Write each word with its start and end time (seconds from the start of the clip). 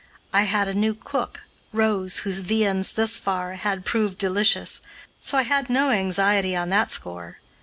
I 0.33 0.45
had 0.45 0.67
a 0.67 0.73
new 0.73 0.95
cook, 0.95 1.43
Rose, 1.71 2.21
whose 2.21 2.39
viands, 2.39 2.93
thus 2.93 3.19
far, 3.19 3.53
had 3.53 3.85
proved 3.85 4.17
delicious, 4.17 4.81
so 5.19 5.37
I 5.37 5.43
had 5.43 5.69
no 5.69 5.91
anxiety 5.91 6.55
on 6.55 6.69
that 6.69 6.89
score. 6.89 7.37